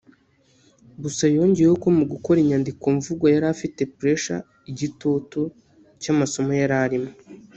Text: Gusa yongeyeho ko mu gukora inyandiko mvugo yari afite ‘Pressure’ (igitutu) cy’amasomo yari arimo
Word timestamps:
Gusa 1.03 1.23
yongeyeho 1.35 1.75
ko 1.83 1.89
mu 1.97 2.03
gukora 2.11 2.37
inyandiko 2.41 2.85
mvugo 2.97 3.23
yari 3.33 3.45
afite 3.53 3.81
‘Pressure’ 3.97 4.45
(igitutu) 4.71 5.39
cy’amasomo 6.01 6.51
yari 6.61 6.75
arimo 6.85 7.11